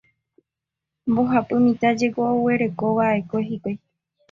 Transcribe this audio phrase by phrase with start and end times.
[1.09, 3.77] Mbohapy mitã jeko oguerekova'ekue hikuái.